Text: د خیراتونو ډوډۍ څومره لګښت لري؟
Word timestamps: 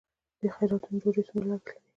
د 0.41 0.41
خیراتونو 0.55 0.97
ډوډۍ 1.03 1.23
څومره 1.27 1.45
لګښت 1.51 1.75
لري؟ 1.79 1.87